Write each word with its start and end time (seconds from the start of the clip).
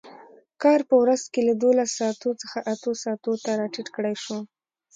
کار 0.61 0.79
په 0.89 0.95
ورځ 1.01 1.21
کې 1.33 1.41
له 1.47 1.53
دولس 1.63 1.89
ساعتو 1.99 2.29
څخه 2.41 2.57
اتو 2.73 2.91
ساعتو 3.03 3.31
ته 3.43 3.49
راټیټ 3.61 3.87
کړای 3.95 4.15
شو. 4.23 4.37